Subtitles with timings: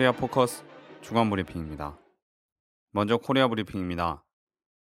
[0.00, 0.64] 코리아 포커스
[1.02, 1.98] 주간 브리핑입니다.
[2.90, 4.24] 먼저 코리아 브리핑입니다.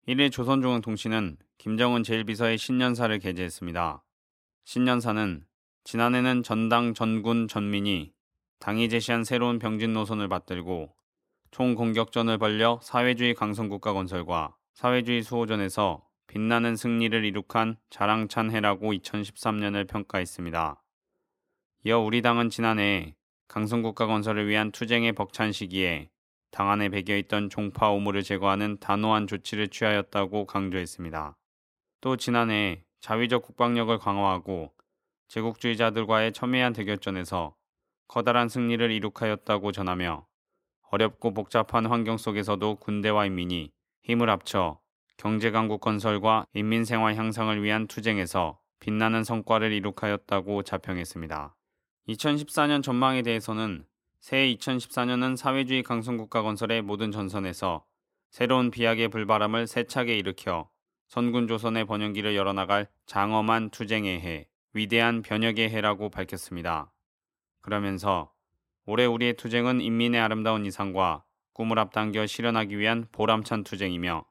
[0.08, 4.02] 1일 조선중앙통신은 김정은 제1비서의 신년사를 게재했습니다.
[4.64, 5.44] 신년사는
[5.84, 8.14] 지난해는 전당 전군 전민이
[8.58, 10.94] 당이 제시한 새로운 병진 노선을 받들고
[11.50, 20.82] 총공격전을 벌려 사회주의 강성국가 건설과 사회주의 수호전에서 빛나는 승리를 이룩한 자랑찬 해라고 2013년을 평가했습니다.
[21.84, 23.14] 이어 우리 당은 지난해
[23.52, 26.08] 강성국가 건설을 위한 투쟁의 벅찬 시기에
[26.50, 31.36] 당 안에 배겨 있던 종파 오물을 제거하는 단호한 조치를 취하였다고 강조했습니다.
[32.00, 34.72] 또 지난해 자위적 국방력을 강화하고
[35.28, 37.54] 제국주의자들과의 첨예한 대결전에서
[38.08, 40.26] 커다란 승리를 이룩하였다고 전하며
[40.90, 43.70] 어렵고 복잡한 환경 속에서도 군대와 인민이
[44.04, 44.80] 힘을 합쳐
[45.18, 51.54] 경제강국 건설과 인민생활 향상을 위한 투쟁에서 빛나는 성과를 이룩하였다고 자평했습니다.
[52.08, 53.84] 2014년 전망에 대해서는
[54.20, 57.84] 새해 2014년은 사회주의 강성국가 건설의 모든 전선에서
[58.30, 60.70] 새로운 비약의 불바람을 세차게 일으켜
[61.06, 66.92] 선군 조선의 번영기를 열어나갈 장엄한 투쟁의 해, 위대한 변혁의 해라고 밝혔습니다.
[67.60, 68.32] 그러면서
[68.86, 74.24] 올해 우리의 투쟁은 인민의 아름다운 이상과 꿈을 앞당겨 실현하기 위한 보람찬 투쟁이며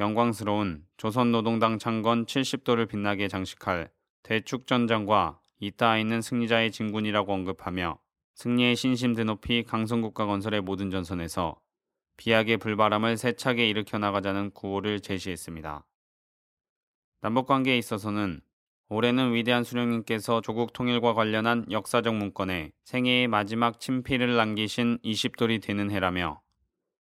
[0.00, 3.90] 영광스러운 조선노동당 창건 70도를 빛나게 장식할
[4.24, 7.98] 대축전장과 이따 있는 승리자의 진군이라고 언급하며
[8.34, 11.56] 승리의 신심 드높이 강성국가 건설의 모든 전선에서
[12.16, 15.86] 비약의 불바람을 세차게 일으켜 나가자는 구호를 제시했습니다.
[17.22, 18.40] 남북관계에 있어서는
[18.88, 26.42] 올해는 위대한 수령님께서 조국 통일과 관련한 역사적 문건에 생애의 마지막 친필을 남기신 20돌이 되는 해라며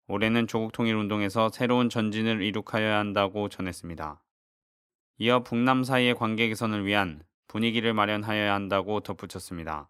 [0.08, 4.24] 올해는 조국 통일 운동에서 새로운 전진을 이룩하여야 한다고 전했습니다.
[5.20, 9.90] 이어 북남 사이의 관계 개선을 위한 분위기를 마련하여야 한다고 덧붙였습니다.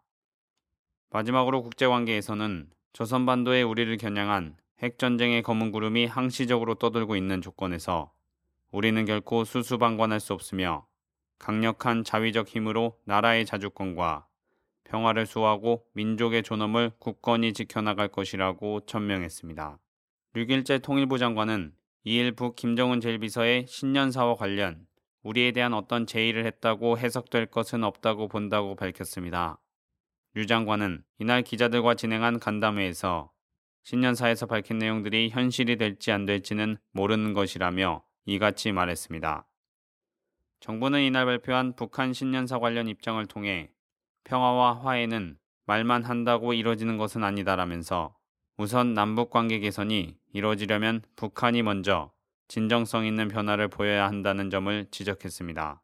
[1.10, 8.12] 마지막으로 국제관계에서는 조선반도에 우리를 겨냥한 핵전쟁의 검은 구름이 항시적으로 떠들고 있는 조건에서
[8.72, 10.88] 우리는 결코 수수방관할 수 없으며
[11.40, 14.28] 강력한 자위적 힘으로 나라의 자주권과
[14.86, 19.80] 평화를 수호하고 민족의 존엄을 굳건히 지켜나갈 것이라고 천명했습니다.
[20.36, 21.74] 6일째 통일부 장관은
[22.06, 24.87] 2일 북 김정은 제1비서의 신년사와 관련
[25.28, 29.60] 우리에 대한 어떤 제의를 했다고 해석될 것은 없다고 본다고 밝혔습니다.
[30.34, 33.30] 류 장관은 이날 기자들과 진행한 간담회에서
[33.84, 39.46] 신년사에서 밝힌 내용들이 현실이 될지 안 될지는 모르는 것이라며 이같이 말했습니다.
[40.62, 43.70] 정부는 이날 발표한 북한 신년사 관련 입장을 통해
[44.24, 48.16] 평화와 화해는 말만 한다고 이뤄지는 것은 아니다라면서
[48.56, 52.14] 우선 남북 관계 개선이 이루어지려면 북한이 먼저
[52.48, 55.82] 진정성 있는 변화를 보여야 한다는 점을 지적했습니다.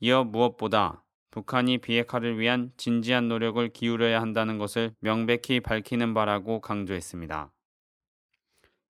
[0.00, 7.52] 이어 무엇보다 북한이 비핵화를 위한 진지한 노력을 기울여야 한다는 것을 명백히 밝히는 바라고 강조했습니다.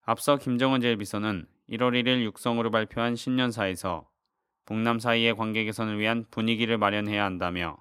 [0.04, 4.08] 앞서 김정은 제1비서는 1월 1일 육성으로 발표한 신년사에서
[4.64, 7.76] 북남 사이의 관계 개선을 위한 분위기를 마련해야 한다며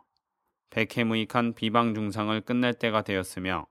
[0.71, 3.67] 백해무익한 비방 중상을 끝낼 때가 되었으며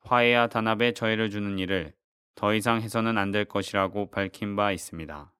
[0.00, 1.92] 화해와 단합에 저해를 주는 일을
[2.38, 5.32] 더 이상 해서는 안 될 것이라고 밝힌 바 있습니다.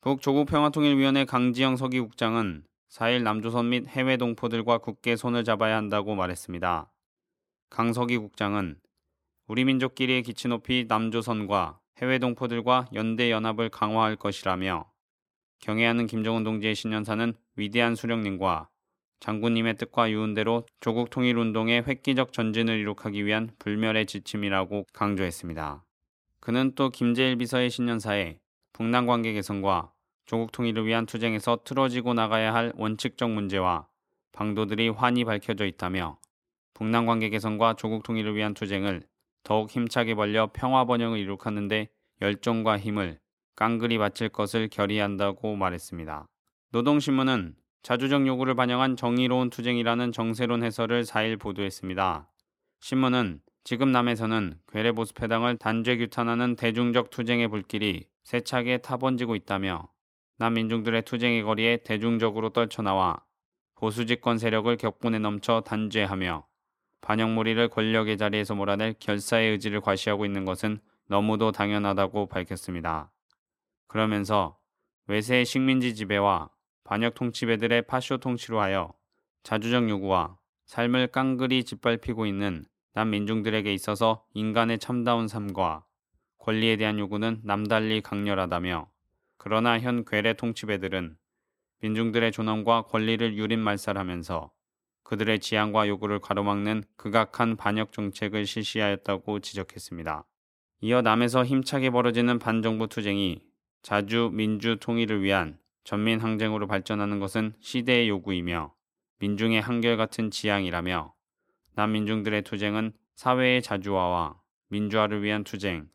[0.00, 6.90] 북조국평화통일위원회 강지영 서기국장은 4일 남조선 및 해외 동포들과 굳게 손을 잡아야 한다고 말했습니다.
[7.70, 8.80] 강석희 국장은
[9.46, 14.90] 우리 민족끼리의 기치 높이 남조선과 해외 동포들과 연대 연합을 강화할 것이라며
[15.60, 18.68] 경애하는 김정은 동지의 신년사는 위대한 수령님과
[19.20, 25.85] 장군님의 뜻과 유운대로 조국 통일 운동의 획기적 전진을 이룩하기 위한 불멸의 지침이라고 강조했습니다.
[26.40, 28.38] 그는 또 김재일 비서의 신년사에
[28.72, 29.92] 북남 관계 개선과
[30.26, 33.86] 조국 통일을 위한 투쟁에서 틀어지고 나가야 할 원칙적 문제와
[34.32, 36.18] 방도들이 환히 밝혀져 있다며
[36.74, 39.06] 북남 관계 개선과 조국 통일을 위한 투쟁을
[39.44, 41.88] 더욱 힘차게 벌려 평화 번영을 이룩하는데
[42.20, 43.18] 열정과 힘을
[43.54, 46.28] 깡그리 바칠 것을 결의한다고 말했습니다.
[46.72, 52.28] 노동신문은 자주적 요구를 반영한 정의로운 투쟁이라는 정세론 해설을 4일 보도했습니다.
[52.80, 59.88] 신문은 지금 남에서는 괴뢰보수 패당을 단죄 규탄하는 대중적 투쟁의 불길이 세차게 타번지고 있다며
[60.36, 63.24] 남민중들의 투쟁의 거리에 대중적으로 떨쳐나와
[63.74, 66.46] 보수 집권 세력을 격분에 넘쳐 단죄하며
[67.00, 70.78] 반영무리를 권력의 자리에서 몰아낼 결사의 의지를 과시하고 있는 것은
[71.08, 73.10] 너무도 당연하다고 밝혔습니다.
[73.88, 74.60] 그러면서
[75.08, 76.50] 외세의 식민지 지배와
[76.84, 78.94] 반역 통치배들의 파쇼 통치로 하여
[79.42, 82.64] 자주적 요구와 삶을 깡그리 짓밟히고 있는
[82.96, 85.84] 남민중들에게 있어서 인간의 참다운 삶과
[86.38, 88.88] 권리에 대한 요구는 남달리 강렬하다며
[89.36, 91.18] 그러나 현 괴뢰 통치배들은
[91.82, 94.50] 민중들의 존엄과 권리를 유린말살하면서
[95.02, 100.24] 그들의 지향과 요구를 가로막는 극악한 반역 정책을 실시하였다고 지적했습니다.
[100.80, 103.42] 이어 남에서 힘차게 벌어지는 반정부 투쟁이
[103.82, 108.72] 자주 민주 통일을 위한 전민 항쟁으로 발전하는 것은 시대의 요구이며
[109.18, 111.15] 민중의 한결같은 지향이라며
[111.76, 115.88] 남민중들의 투쟁은 사회의 자주화와 민주화를 위한 투쟁,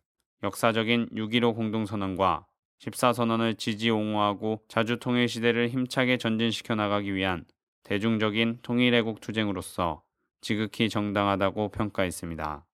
[0.43, 2.45] 역사적인 6.15 공동선언과
[2.79, 7.45] 14선언을 지지 옹호하고 자주통일 시대를 힘차게 전진시켜 나가기 위한
[7.83, 10.03] 대중적인 통일애국 투쟁으로서
[10.39, 12.65] 지극히 정당하다고 평가했습니다.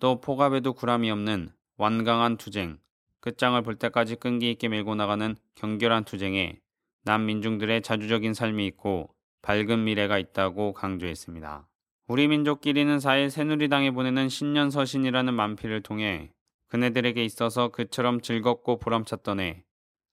[0.00, 2.78] 또 포갑에도 구람이 없는 완강한 투쟁,
[3.20, 6.60] 끝장을 볼 때까지 끈기 있게 밀고 나가는 경결한 투쟁에
[7.04, 11.68] 남민중들의 자주적인 삶이 있고 밝은 미래가 있다고 강조했습니다.
[12.10, 16.32] 우리 민족끼리는 4일 새누리당에 보내는 신년 서신이라는 만필을 통해
[16.68, 19.62] 그네들에게 있어서 그처럼 즐겁고 보람찼던 해,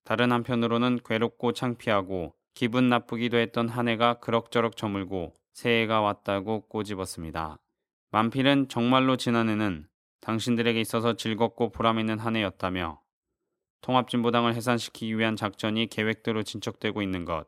[0.03, 7.59] 다른 한편으로는 괴롭고 창피하고 기분 나쁘기도 했던 한 해가 그럭저럭 저물고 새해가 왔다고 꼬집었습니다.
[8.11, 9.87] 만필은 정말로 지난해는
[10.19, 12.99] 당신들에게 있어서 즐겁고 보람있는 한 해였다며
[13.79, 17.47] 통합진보당을 해산시키기 위한 작전이 계획대로 진척되고 있는 것,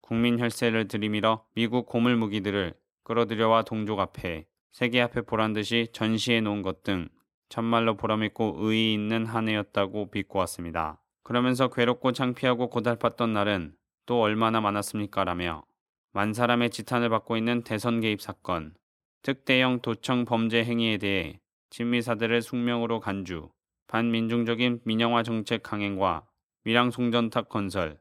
[0.00, 2.74] 국민 혈세를 들이밀어 미국 고물 무기들을
[3.04, 7.08] 끌어들여와 동족 앞에 세계 앞에 보란 듯이 전시해 놓은 것 등
[7.48, 11.00] 참말로 보람있고 의의 있는 한 해였다고 비꼬았습니다.
[11.22, 15.24] 그러면서 괴롭고 창피하고 고달팠던 날은 또 얼마나 많았습니까?
[15.24, 15.64] 라며
[16.12, 18.74] 만 사람의 지탄을 받고 있는 대선 개입 사건,
[19.22, 21.40] 특대형 도청 범죄 행위에 대해
[21.70, 23.50] 친미사들을 숙명으로 간주,
[23.86, 26.26] 반민중적인 민영화 정책 강행과
[26.64, 27.98] 밀양 송전탑 건설,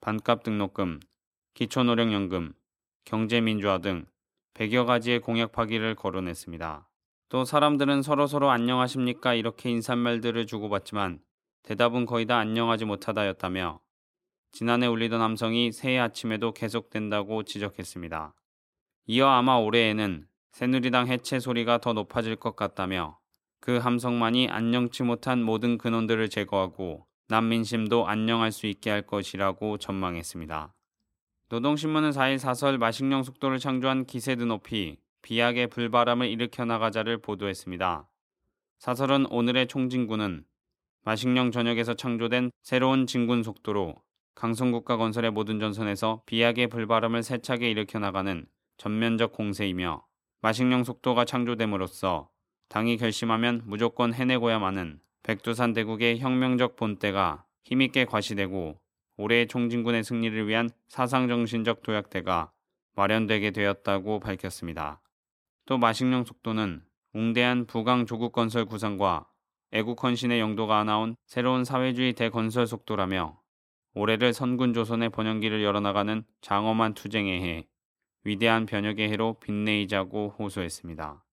[0.00, 1.00] 반값 등록금,
[1.54, 2.52] 기초노령연금,
[3.04, 4.06] 경제민주화 등
[4.54, 6.88] 100여 가지의 공약 파기를 거론했습니다.
[7.28, 11.20] 또 사람들은 서로서로 안녕하십니까 이렇게 인사말들을 주고받지만
[11.64, 13.80] 대답은 거의 다 안녕하지 못하다였다며
[14.52, 18.34] 지난해 울리던 함성이 새해 아침에도 계속된다고 지적했습니다.
[19.06, 23.18] 이어 아마 올해에는 새누리당 해체 소리가 더 높아질 것 같다며
[23.60, 30.74] 그 함성만이 안녕치 못한 모든 근원들을 제거하고 난민심도 안녕할 수 있게 할 것이라고 전망했습니다.
[31.54, 38.08] 노동신문은 4일 사설 마식령 속도를 창조한 기세드 높이 비약의 불바람을 일으켜 나가자를 보도했습니다.
[38.80, 40.44] 사설은 오늘의 총진군은
[41.04, 43.94] 마식령 전역에서 창조된 새로운 진군 속도로
[44.34, 48.44] 강성국가 건설의 모든 전선에서 비약의 불바람을 세차게 일으켜 나가는
[48.76, 50.04] 전면적 공세이며
[50.40, 52.30] 마식령 속도가 창조됨으로써
[52.68, 58.80] 당이 결심하면 무조건 해내고야마는 백두산 대국의 혁명적 본때가 힘있게 과시되고
[59.16, 62.50] 올해의 총진군의 승리를 위한 사상정신적 도약대가
[62.96, 65.00] 마련되게 되었다고 밝혔습니다.
[65.66, 66.82] 또 마식령 속도는
[67.12, 69.26] 웅대한 부강 조국 건설 구상과
[69.72, 73.40] 애국 헌신의 영도가 나온 새로운 사회주의 대건설 속도라며
[73.94, 77.68] 올해를 선군 조선의 번영기를 열어나가는 장엄한 투쟁의 해,
[78.24, 81.24] 위대한 변혁의 해로 빛내이자고 호소했습니다.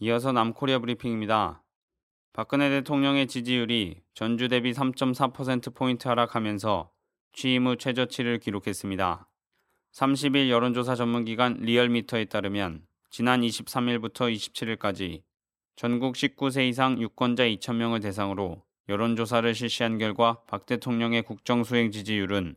[0.00, 1.62] 이어서 남코리아 브리핑입니다.
[2.32, 6.90] 박근혜 대통령의 지지율이 전주 대비 3.4%포인트 하락하면서
[7.36, 9.28] 취임 후 최저치를 기록했습니다.
[9.92, 15.22] 30일 여론조사 전문기관 리얼미터에 따르면 지난 23일부터 27일까지
[15.76, 22.56] 전국 19세 이상 유권자 2,000명을 대상으로 여론조사를 실시한 결과 박 대통령의 국정 수행 지지율은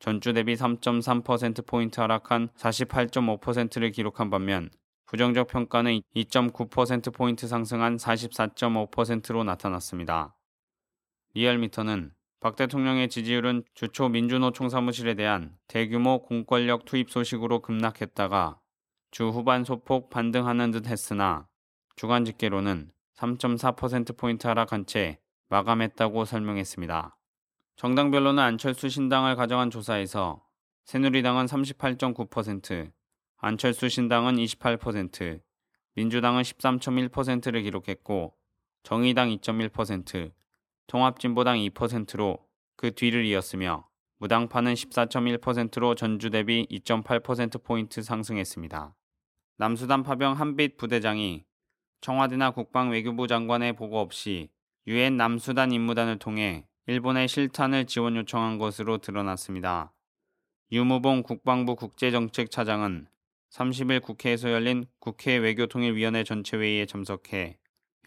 [0.00, 4.70] 전주 대비 3.3%포인트 하락한 48.5%를 기록한 반면
[5.06, 10.34] 부정적 평가는 2.9%포인트 상승한 44.5%로 나타났습니다.
[11.34, 18.60] 리얼미터는 박 대통령의 지지율은 주초 민주노총 사무실에 대한 대규모 공권력 투입 소식으로 급락했다가
[19.10, 21.48] 주 후반 소폭 반등하는 듯 했으나
[21.96, 27.16] 주간 집계로는 3.4%포인트 하락한 채 마감했다고 설명했습니다.
[27.76, 30.42] 정당별로는 안철수 신당을 가정한 조사에서
[30.84, 32.92] 새누리당은 38.9%,
[33.38, 35.40] 안철수 신당은 28%,
[35.94, 38.34] 민주당은 13.1%를 기록했고
[38.82, 40.32] 정의당 2.1%,
[40.86, 42.38] 통합진보당 2%로
[42.76, 43.88] 그 뒤를 이었으며
[44.18, 48.94] 무당파는 14.1%로 전주 대비 2.8%포인트 상승했습니다.
[49.58, 51.44] 남수단 파병 한빛 부대장이
[52.00, 54.48] 청와대나 국방 외교부 장관의 보고 없이
[54.86, 59.92] 유엔 남수단 임무단을 통해 일본의 실탄을 지원 요청한 것으로 드러났습니다.
[60.70, 63.08] 유무봉 국방부 국제정책차장은
[63.50, 67.58] 30일 국회에서 열린 국회 외교통일위원회 전체회의에 참석해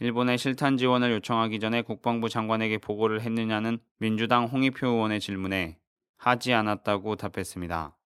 [0.01, 5.77] 일본의 실탄 지원을 요청하기 전에 국방부 장관에게 보고를 했느냐는 민주당 홍익표 의원의 질문에
[6.15, 7.98] 하지 않았다고 답했습니다.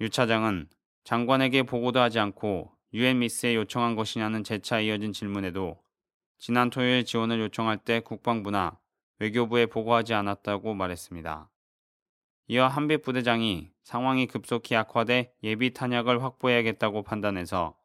[0.00, 0.68] 유 차장은
[1.04, 5.78] 장관에게 보고도 하지 않고 유엔 미스에 요청한 것이냐는 재차 이어진 질문에도
[6.38, 8.78] 지난 토요일 지원을 요청할 때 국방부나
[9.18, 11.50] 외교부에 보고하지 않았다고 말했습니다.
[12.48, 17.76] 이어 한빛 부대장이 상황이 급속히 악화돼 예비 탄약을 확보해야겠다고 판단해서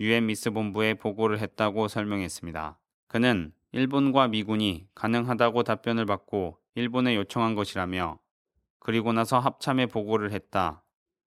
[0.00, 2.78] 유엔 미스 본부에 보고를 했다고 설명했습니다.
[3.08, 8.18] 그는 일본과 미군이 가능하다고 답변을 받고 일본에 요청한 것이라며
[8.78, 10.84] 그리고 나서 합참에 보고를 했다.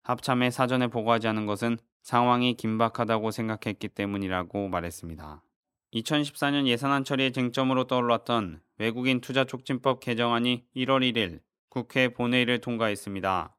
[0.05, 5.43] 합참에 사전에 보고하지 않은 것은 상황이 긴박하다고 생각했기 때문이라고 말했습니다.
[5.95, 13.57] 2014년 예산안 처리의 쟁점으로 떠올랐던 외국인 투자 촉진법 개정안이 1월 1일 국회 본회의를 통과했습니다.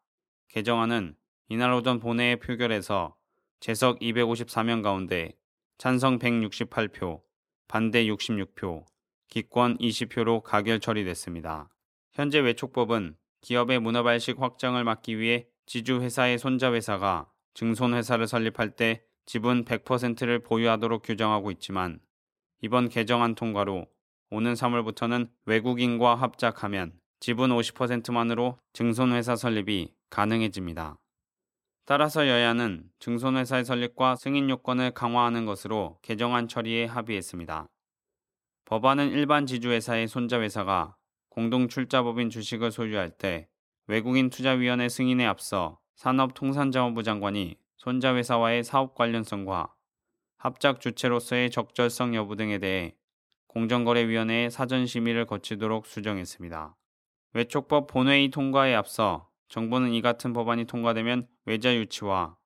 [0.49, 1.15] 개정안은
[1.49, 3.15] 이날 오전 본회의 표결에서
[3.63, 5.31] 재석 254명 가운데
[5.77, 7.21] 찬성 168표,
[7.69, 8.83] 반대 66표,
[9.29, 11.69] 기권 20표로 가결 처리됐습니다.
[12.11, 21.01] 현재 외촉법은 기업의 문화발식 확장을 막기 위해 지주회사의 손자회사가 증손회사를 설립할 때 지분 100%를 보유하도록
[21.01, 22.01] 규정하고 있지만
[22.59, 23.87] 이번 개정안 통과로
[24.29, 26.91] 오는 3월부터는 외국인과 합작하면
[27.21, 30.99] 지분 50%만으로 증손회사 설립이 가능해집니다.
[31.85, 37.67] 따라서 여야는 증손회사의 설립과 승인 요건을 강화하는 것으로 개정안 처리에 합의했습니다.
[38.65, 40.95] 법안은 일반 지주회사의 손자회사가
[41.29, 43.49] 공동출자법인 주식을 소유할 때
[43.87, 49.73] 외국인 투자위원회 승인에 앞서 산업통상자원부 장관이 손자회사와의 사업 관련성과
[50.37, 52.95] 합작 주체로서의 적절성 여부 등에 대해
[53.47, 56.75] 공정거래위원회의 사전 심의를 거치도록 수정했습니다.
[57.33, 62.37] 외촉법 본회의 통과에 앞서 정부는 이 같은 법안이 통과되면 외자 유치와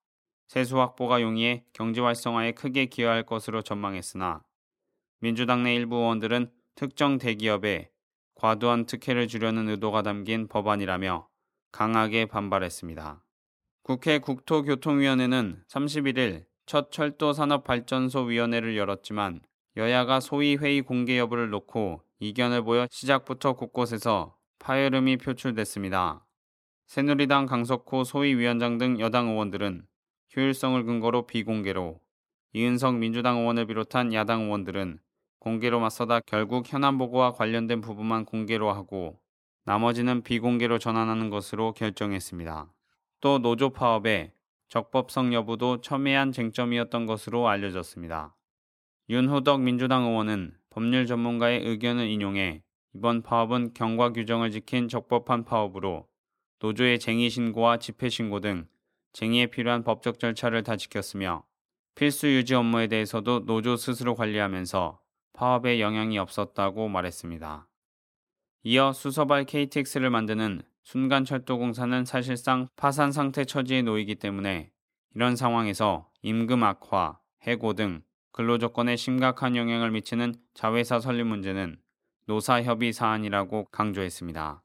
[0.47, 4.43] 세수 확보가 용이해 경제 활성화에 크게 기여할 것으로 전망했으나
[5.19, 7.89] 민주당 내 일부 의원들은 특정 대기업에
[8.35, 11.27] 과도한 특혜를 주려는 의도가 담긴 법안이라며
[11.71, 13.23] 강하게 반발했습니다.
[13.83, 19.41] 국회 국토교통위원회는 31일 첫 철도산업발전소위원회를 열었지만
[19.75, 26.26] 여야가 소위 회의 공개 여부를 놓고 이견을 보여 시작부터 곳곳에서 파열음이 표출됐습니다.
[26.87, 29.85] 새누리당 강석호 소위위원장 등 여당 의원들은
[30.33, 31.99] 효율성을 근거로 비공개로
[32.53, 34.97] 이은석 민주당 의원을 비롯한 야당 의원들은
[35.39, 39.19] 공개로 맞서다 결국 현안 보고와 관련된 부분만 공개로 하고
[39.65, 42.71] 나머지는 비공개로 전환하는 것으로 결정했습니다.
[43.19, 44.31] 또 노조 파업의
[44.69, 48.33] 적법성 여부도 첨예한 쟁점이었던 것으로 알려졌습니다.
[49.09, 52.63] 윤호덕 민주당 의원은 법률 전문가의 의견을 인용해
[52.95, 56.06] 이번 파업은 경과 규정을 지킨 적법한 파업으로
[56.59, 58.67] 노조의 쟁의 신고와 집회 신고 등
[59.13, 61.43] 쟁의에 필요한 법적 절차를 다 지켰으며
[61.95, 64.99] 필수 유지 업무에 대해서도 노조 스스로 관리하면서
[65.33, 67.67] 파업에 영향이 없었다고 말했습니다.
[68.63, 74.71] 이어 수서발 KTX를 만드는 순간철도공사는 사실상 파산 상태 처지에 놓이기 때문에
[75.15, 81.79] 이런 상황에서 임금 악화, 해고 등 근로조건에 심각한 영향을 미치는 자회사 설립 문제는
[82.25, 84.63] 노사협의 사안이라고 강조했습니다.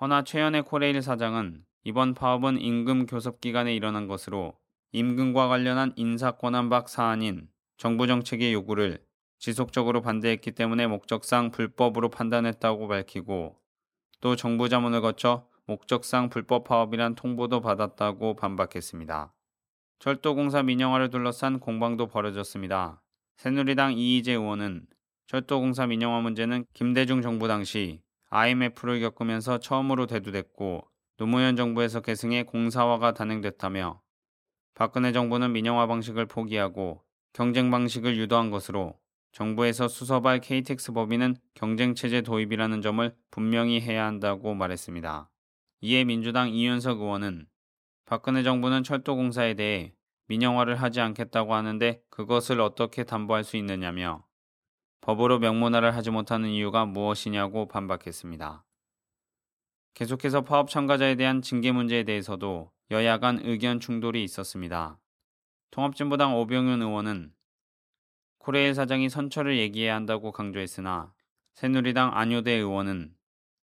[0.00, 4.54] 허나 최연의 코레일 사장은 이번 파업은 임금 교섭 기간에 일어난 것으로
[4.92, 9.04] 임금과 관련한 인사 권한 박 사안인 정부 정책의 요구를
[9.38, 13.58] 지속적으로 반대했기 때문에 목적상 불법으로 판단했다고 밝히고
[14.22, 19.34] 또 정부 자문을 거쳐 목적상 불법 파업이란 통보도 받았다고 반박했습니다.
[19.98, 23.02] 철도공사 민영화를 둘러싼 공방도 벌어졌습니다.
[23.36, 24.86] 새누리당 이희재 의원은
[25.26, 34.00] 철도공사 민영화 문제는 김대중 정부 당시 IMF를 겪으면서 처음으로 대두됐고 노무현 정부에서 계승해 공사화가 단행됐다며
[34.74, 38.98] 박근혜 정부는 민영화 방식을 포기하고 경쟁 방식을 유도한 것으로
[39.32, 45.30] 정부에서 수서발 KTX 법인은 경쟁체제 도입이라는 점을 분명히 해야 한다고 말했습니다.
[45.82, 47.46] 이에 민주당 이윤석 의원은
[48.06, 49.94] 박근혜 정부는 철도공사에 대해
[50.26, 54.24] 민영화를 하지 않겠다고 하는데 그것을 어떻게 담보할 수 있느냐며
[55.00, 58.64] 법으로 명문화를 하지 못하는 이유가 무엇이냐고 반박했습니다.
[59.94, 64.98] 계속해서 파업 참가자에 대한 징계 문제에 대해서도 여야 간 의견 충돌이 있었습니다.
[65.70, 67.32] 통합진보당 오병윤 의원은
[68.38, 71.12] 코레일 사장이 선처를 얘기해야 한다고 강조했으나
[71.54, 73.14] 새누리당 안효대 의원은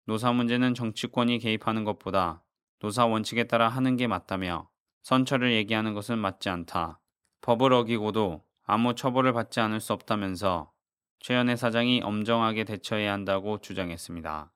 [0.06, 2.44] 노사 문제는 정치권이 개입하는 것보다
[2.80, 4.70] 노사 원칙에 따라 하는 게 맞다며
[5.04, 7.00] 선처를 얘기하는 것은 맞지 않다.
[7.42, 10.72] 법을 어기고도 아무 처벌을 받지 않을 수 없다면서
[11.20, 14.52] 최연혜 사장이 엄정하게 대처해야 한다고 주장했습니다.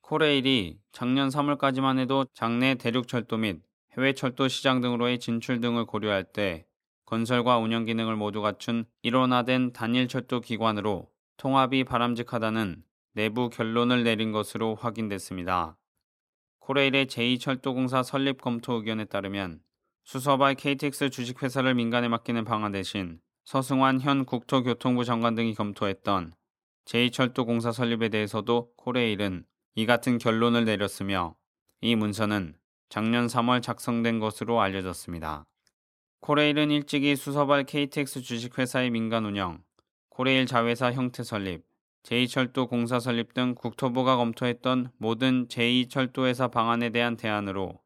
[0.00, 3.62] 코레일이 작년 3월까지만 해도 장내 대륙철도 및
[3.96, 6.66] 해외 철도 시장 등으로의 진출 등을 고려할 때
[7.06, 12.82] 건설과 운영 기능을 모두 갖춘 일원화된 단일 철도 기관으로 통합이 바람직하다는
[13.14, 15.76] 내부 결론을 내린 것으로 확인됐습니다.
[16.60, 19.60] 코레일의 제2철도공사 설립 검토 의견에 따르면
[20.04, 26.32] 수서발 KTX 주식회사를 민간에 맡기는 방안 대신 서승환 현 국토교통부 장관 등이 검토했던
[26.84, 29.44] 제2철도공사 설립에 대해서도 코레일은
[29.74, 31.34] 이 같은 결론을 내렸으며
[31.80, 32.54] 이 문서는
[32.88, 35.44] 작년 3월 작성된 것으로 알려졌습니다.
[36.20, 39.62] 코레일은 일찍이 수서발 KTX 주식회사의 민간 운영,
[40.08, 41.64] 코레일 자회사 형태 설립,
[42.04, 47.80] 제2철도 공사 설립 등 국토부가 검토했던 모든 제2철도회사 방안에 대한 대안으로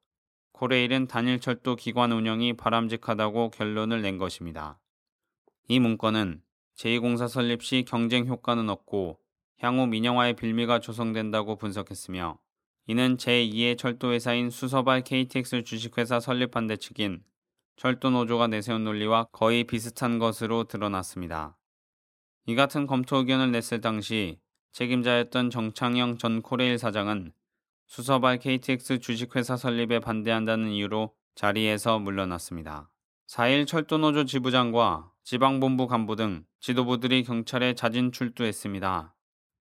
[0.53, 4.79] 코레일은 단일철도 기관 운영이 바람직하다고 결론을 낸 것입니다.
[5.69, 6.43] 이 문건은
[6.77, 9.19] 제2공사 설립 시 경쟁 효과는 없고
[9.59, 12.39] 향후 민영화의 빌미가 조성된다고 분석했으며
[12.87, 17.25] 이는 제2의 철도회사인 수서발 KTX 주식회사 설립 반대 측인
[17.75, 21.57] 철도노조가 내세운 논리와 거의 비슷한 것으로 드러났습니다.
[22.47, 24.39] 이 같은 검토 의견을 냈을 당시
[24.71, 27.33] 책임자였던 정창영 전 코레일 사장은
[27.87, 32.89] 수서발 KTX 주식회사 설립에 반대한다는 이유로 자리에서 물러났습니다.
[33.27, 39.13] 4일 철도노조 지부장과 지방본부 간부 등 지도부들이 경찰에 자진 출두했습니다.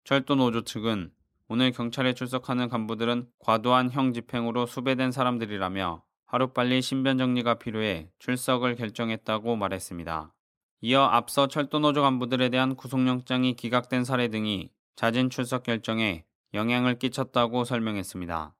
[0.04, 1.12] 철도 노조 측은
[1.48, 9.56] 오늘 경찰에 출석하는 간부들은 과도한 형 집행으로 수배된 사람들이라며 하루빨리 신변 정리가 필요해 출석을 결정했다고
[9.56, 10.32] 말했습니다.
[10.80, 16.24] 이어 앞서 철도노조 간부들에 대한 구속영장이 기각된 사례 등이 자진 출석 결정에
[16.54, 18.54] 영향을 끼쳤다고 설명했습니다.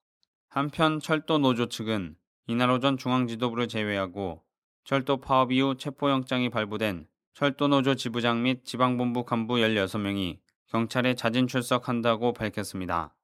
[0.51, 2.17] 한편 철도노조 측은
[2.47, 4.43] 이날 오전 중앙지도부를 제외하고
[4.85, 13.15] 철도 파업 이후 체포영장이 발부된 철도노조 지부장 및 지방본부 간부 16명이 경찰에 자진 출석한다고 밝혔습니다.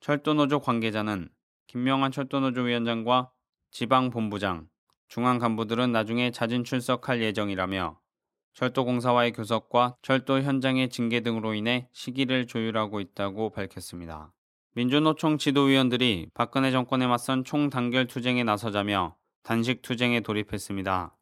[0.00, 1.28] 철도노조 관계자는
[1.66, 3.30] 김명환 철도노조 위원장과
[3.70, 4.68] 지방본부장,
[5.08, 8.00] 중앙 간부들은 나중에 자진 출석할 예정이라며
[8.54, 14.32] 철도공사와의 교섭과 철도 현장의 징계 등으로 인해 시기를 조율하고 있다고 밝혔습니다.
[14.74, 21.16] 민주노총 지도위원들이 박근혜 정권에 맞선 총단결 투쟁에 나서자며 단식 투쟁에 돌입했습니다.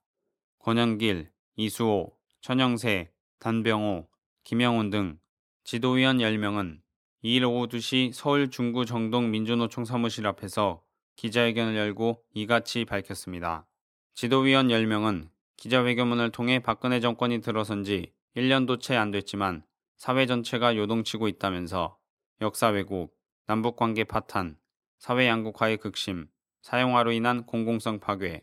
[0.59, 4.09] 권영길, 이수호, 천영세, 단병호,
[4.45, 5.19] 김영훈 등
[5.65, 6.81] 지도위원 10명은
[7.25, 10.83] 2일 오후 2시 서울 중구 정동 민주노총 사무실 앞에서
[11.17, 13.67] 기자회견을 열고 이같이 밝혔습니다.
[14.15, 19.65] 지도위원 10명은 기자회견문을 통해 박근혜 정권이 들어선 지 1년도 채 안 됐지만
[19.97, 21.99] 사회 전체가 요동치고 있다면서
[22.41, 24.57] 역사 왜곡, 남북관계 파탄,
[24.99, 26.29] 사회 양극화의 극심,
[26.63, 28.43] 사용화로 인한 공공성 파괴,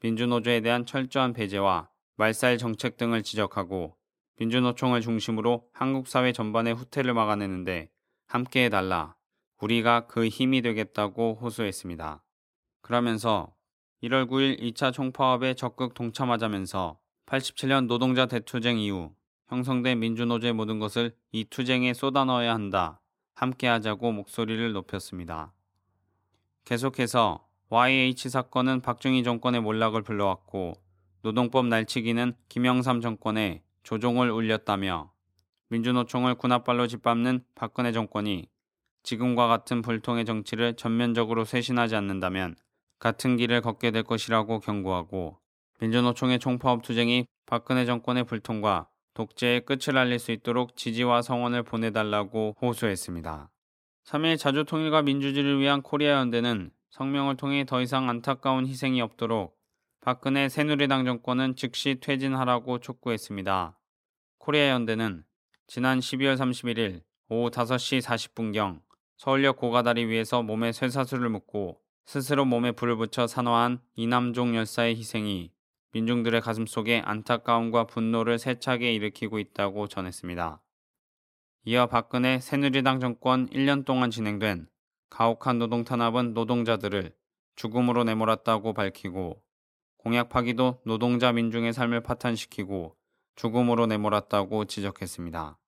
[0.00, 3.96] 민주노조에 대한 철저한 배제와 말살 정책 등을 지적하고
[4.38, 7.90] 민주노총을 중심으로 한국 사회 전반의 후퇴를 막아내는데
[8.26, 9.14] 함께 해달라.
[9.60, 12.24] 우리가 그 힘이 되겠다고 호소했습니다.
[12.80, 13.54] 그러면서
[14.02, 19.14] 1월 9일 2차 총파업에 적극 동참하자면서 87년 노동자 대투쟁 이후
[19.46, 23.00] 형성된 민주노조의 모든 것을 이 투쟁에 쏟아넣어야 한다.
[23.34, 25.52] 함께 하자고 목소리를 높였습니다.
[26.64, 30.74] 계속해서 YH 사건은 박정희 정권의 몰락을 불러왔고
[31.22, 35.10] 노동법 날치기는 김영삼 정권에 조종을 울렸다며
[35.70, 38.46] 민주노총을 군합발로 짓밟는 박근혜 정권이
[39.04, 42.56] 지금과 같은 불통의 정치를 전면적으로 쇄신하지 않는다면
[42.98, 45.38] 같은 길을 걷게 될 것이라고 경고하고
[45.80, 53.50] 민주노총의 총파업 투쟁이 박근혜 정권의 불통과 독재의 끝을 알릴 수 있도록 지지와 성원을 보내달라고 호소했습니다.
[54.04, 59.58] 3일 자주통일과 민주주의를 위한 코리아 연대는 성명을 통해 더 이상 안타까운 희생이 없도록
[60.02, 63.78] 박근혜 새누리당 정권은 즉시 퇴진하라고 촉구했습니다.
[64.36, 65.24] 코리아 연대는
[65.66, 68.82] 지난 12월 31일 오후 5시 40분경
[69.16, 75.50] 서울역 고가다리 위에서 몸에 쇠사슬을 묶고 스스로 몸에 불을 붙여 산화한 이남종 열사의 희생이
[75.92, 80.60] 민중들의 가슴 속에 안타까움과 분노를 세차게 일으키고 있다고 전했습니다.
[81.64, 84.66] 이어 박근혜 새누리당 정권 1년 동안 진행된
[85.12, 87.14] 가혹한 노동 탄압은 노동자들을
[87.56, 89.42] 죽음으로 내몰았다고 밝히고
[89.98, 92.96] 공약 파기도 노동자 민중의 삶을 파탄시키고
[93.36, 95.58] 죽음으로 내몰았다고 지적했습니다.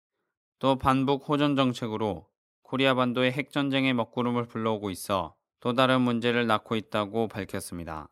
[0.61, 2.27] 또 반북 호전 정책으로
[2.63, 8.09] 코리아 반도의 핵 전쟁의 먹구름을 불러오고 있어 또 다른 문제를 낳고 있다고 밝혔습니다.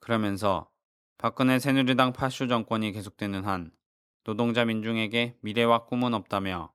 [0.00, 0.68] 그러면서
[1.16, 3.70] 박근혜 새누리당 파슈 정권이 계속되는 한
[4.22, 6.74] 노동자 민중에게 미래와 꿈은 없다며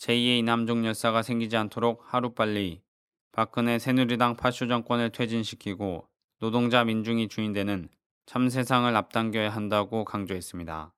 [0.00, 2.82] 제2의 이남종 열사가 생기지 않도록 하루빨리
[3.32, 6.08] 박근혜 새누리당 파슈 정권을 퇴진시키고
[6.40, 7.88] 노동자 민중이 주인되는
[8.26, 10.92] 참 세상을 앞당겨야 한다고 강조했습니다.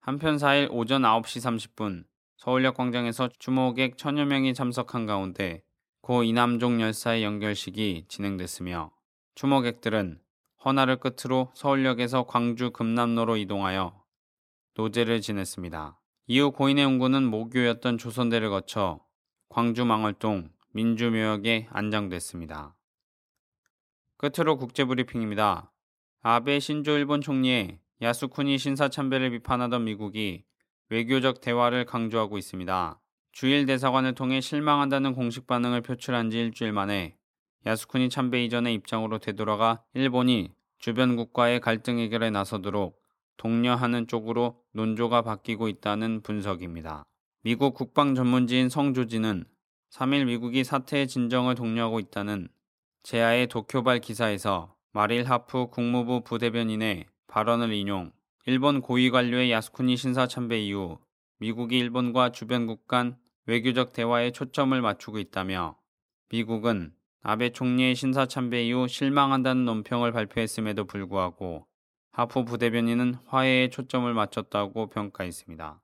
[0.00, 2.04] 한편 4일 오전 9시 30분
[2.36, 5.62] 서울역 광장에서 주모객 천여 명이 참석한 가운데
[6.00, 8.92] 고 이남종 열사의 연결식이 진행됐으며
[9.34, 10.20] 추모객들은
[10.64, 14.02] 헌화를 끝으로 서울역에서 광주 금남로로 이동하여
[14.74, 15.98] 노제를 지냈습니다.
[16.28, 19.00] 이후 고인의 운구는 모교였던 조선대를 거쳐
[19.48, 22.76] 광주 망월동 민주묘역에 안장됐습니다.
[24.18, 25.72] 끝으로 국제브리핑입니다.
[26.20, 30.44] 아베 신조 일본 총리의 야수쿠니 신사참배를 비판하던 미국이
[30.90, 33.00] 외교적 대화를 강조하고 있습니다.
[33.32, 37.16] 주일 대사관을 통해 실망한다는 공식 반응을 표출한 지 일주일 만에
[37.64, 43.00] 야스쿠니 참배 이전의 입장으로 되돌아가 일본이 주변국과의 갈등 해결에 나서도록
[43.38, 47.06] 독려하는 쪽으로 논조가 바뀌고 있다는 분석입니다.
[47.44, 49.46] 미국 국방 전문지인 성조지는
[49.96, 52.48] 3일 미국이 사태의 진정을 독려하고 있다는
[53.02, 58.12] 제아의 도쿄발 기사에서 마릴 하프 국무부 부대변인의 발언을 인용
[58.44, 60.98] 일본 고위 관료의 야스쿠니 신사 참배 이후
[61.38, 65.78] 미국이 일본과 주변국 간 외교적 대화에 초점을 맞추고 있다며
[66.28, 71.66] 미국은 아베 총리의 신사 참배 이후 실망한다는 논평을 발표했음에도 불구하고
[72.12, 75.80] 하프 부대변인은 화해에 초점을 맞췄다고 평가했습니다.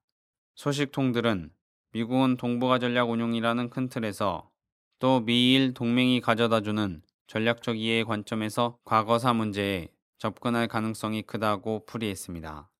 [0.55, 1.51] 소식통들은
[1.94, 4.50] 미국은 동북아 전략 운용이라는 큰 틀에서
[4.98, 12.70] 또 미일 동맹이 가져다주는 전략적 이해의 관점에서 과거사 문제에 접근할 가능성이 크다고 풀이했습니다.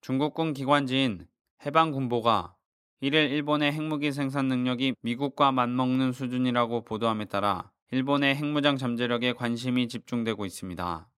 [0.00, 1.26] 중국군 기관지인
[1.64, 2.54] 해방군보가
[3.02, 10.46] 1일 일본의 핵무기 생산 능력이 미국과 맞먹는 수준이라고 보도함에 따라 일본의 핵무장 잠재력에 관심이 집중되고
[10.46, 11.08] 있습니다.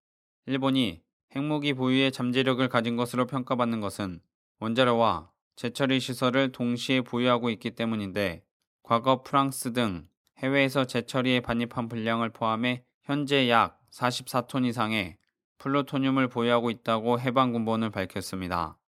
[0.46, 1.02] 일본이
[1.36, 4.20] 핵무기 보유의 잠재력을 가진 것으로 평가받는 것은
[4.60, 8.44] 원자로와 재처리 시설을 동시에 보유하고 있기 때문인데
[8.84, 15.18] 과거 프랑스 등 해외에서 재처리에 반입한 분량을 포함해 현재 약 44톤 이상의
[15.58, 18.78] 플루토늄을 보유하고 있다고 해방군본은 밝혔습니다.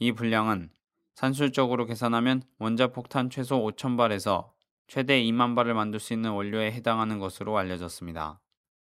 [0.00, 0.68] 이 분량은
[1.14, 4.50] 산술적으로 계산하면 원자폭탄 최소 5,000발에서
[4.88, 8.38] 최대 2만 발을 만들 수 있는 원료에 해당하는 것으로 알려졌습니다.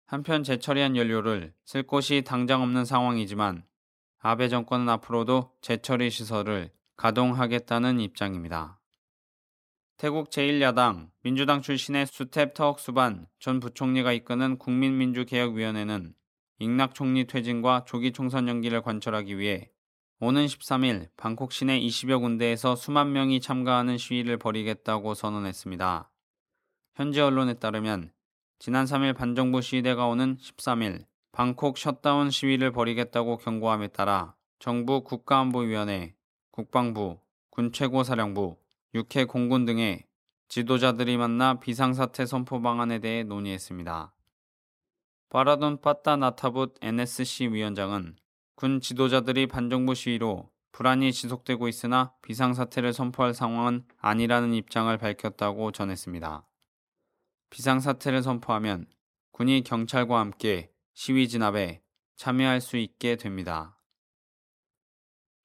[0.06, 3.64] 한편 재처리한 연료를 쓸 곳이 당장 없는 상황이지만
[4.20, 8.80] 아베 정권은 앞으로도 재처리 시설을 가동하겠다는 입장입니다.
[9.98, 16.16] 태국 제1야당 민주당 출신의 수탭 터억수반 전 부총리가 이끄는 국민민주개혁위원회는
[16.60, 19.72] 잉낙 총리 퇴진과 조기 총선 연기를 관철하기 위해
[20.20, 26.12] 오는 13일 방콕 시내 20여 군데에서 수만 명이 참가하는 시위를 벌이겠다고 선언했습니다.
[26.96, 28.12] 현지 언론에 따르면
[28.58, 36.17] 지난 3일 반정부 시위대가 오는 13일 방콕 셧다운 시위를 벌이겠다고 경고함에 따라 정부 국가안보위원회,
[36.58, 37.20] 국방부,
[37.52, 38.58] 군 최고사령부,
[38.96, 40.08] 육해 공군 등의
[40.48, 44.12] 지도자들이 만나 비상사태 선포 방안에 대해 논의했습니다.
[45.30, 48.16] 바라돈 빠따 나타붓 NSC 위원장은
[48.56, 56.44] 군 지도자들이 반정부 시위로 불안이 지속되고 있으나 비상사태를 선포할 상황은 아니라는 입장을 밝혔다고 전했습니다.
[57.52, 58.88] 비상사태를 선포하면
[59.32, 61.84] 군이 경찰과 함께 시위 진압에
[62.16, 63.77] 참여할 수 있게 됩니다.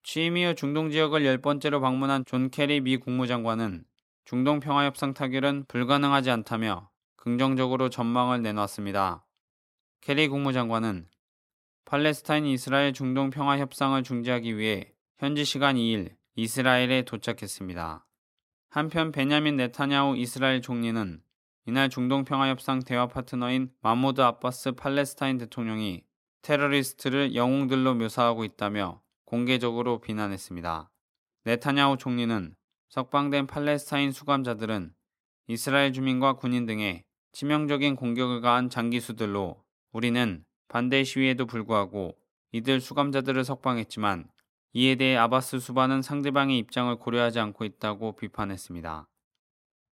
[0.02, 3.84] 취임 이후 중동 지역을 열 번째로 방문한 존 케리 미 국무장관은
[4.24, 9.24] 중동 평화 협상 타결은 불가능하지 않다며 긍정적으로 전망을 내놨습니다.
[10.00, 11.08] 케리 국무장관은
[11.84, 18.06] 팔레스타인 이스라엘 중동 평화 협상을 중재하기 위해 현지 시간 2일 이스라엘에 도착했습니다.
[18.70, 21.22] 한편 베냐민 네타냐후 이스라엘 총리는
[21.66, 26.02] 이날 중동 평화 협상 대화 파트너인 마모드 아바스 팔레스타인 대통령이
[26.40, 29.01] 테러리스트를 영웅들로 묘사하고 있다며
[29.32, 30.90] 공개적으로 비난했습니다.
[31.44, 32.54] 네타냐후 총리는
[32.90, 34.92] 석방된 팔레스타인 수감자들은
[35.46, 42.14] 이스라엘 주민과 군인 등의 치명적인 공격을 가한 장기수들로 우리는 반대 시위에도 불구하고
[42.52, 44.28] 이들 수감자들을 석방했지만
[44.74, 49.08] 이에 대해 아바스 수반은 상대방의 입장을 고려하지 않고 있다고 비판했습니다.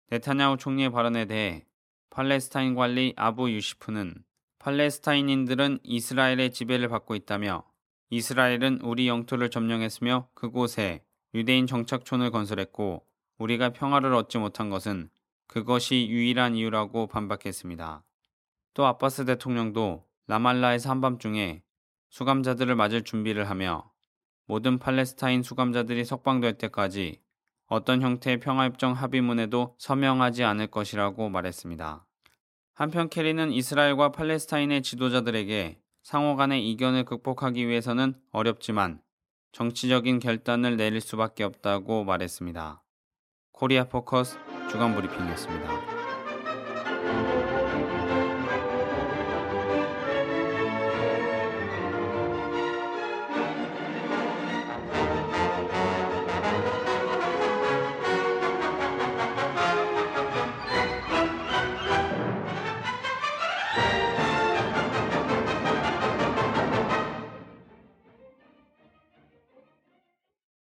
[0.10, 1.66] 네타냐후 총리의 발언에 대해
[2.10, 4.16] 팔레스타인 관리 아부 유시프는
[4.60, 7.69] 팔레스타인인들은 이스라엘의 지배를 받고 있다며
[8.12, 13.06] 이스라엘은 우리 영토를 점령했으며 그곳에 유대인 정착촌을 건설했고
[13.38, 15.10] 우리가 평화를 얻지 못한 것은
[15.48, 18.04] 그것이 유일한 이유라고 반박했습니다.
[18.74, 21.64] 또 아바스 대통령도 라말라에서 한밤중에
[22.10, 23.92] 수감자들을 맞을 준비를 하며
[24.46, 27.22] 모든 팔레스타인 수감자들이 석방될 때까지
[27.68, 32.06] 어떤 형태의 평화협정 합의문에도 서명하지 않을 것이라고 말했습니다.
[32.74, 39.00] 한편 캐리는 이스라엘과 팔레스타인의 지도자들에게 상호 간의 이견을 극복하기 위해서는 어렵지만
[39.52, 42.82] 정치적인 결단을 내릴 수밖에 없다고 말했습니다.
[43.52, 44.40] 코리아 포커스
[44.72, 45.99] 주간 브리핑이었습니다.